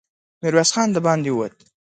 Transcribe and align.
ميرويس 0.43 0.69
خان 0.75 0.89
د 0.93 0.97
باندې 1.05 1.29
ووت. 1.31 1.55